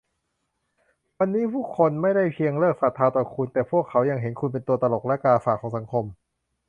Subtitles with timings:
[1.19, 6.05] วันนี้ผู้คนไม่ได้เพียงเลิกศรัทธาต่อคุณ แต่พวกเขายังเห็นคุณเป็นตัวตลกและกาฝากของสังคม